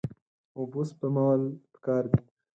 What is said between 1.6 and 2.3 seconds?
پکار دي.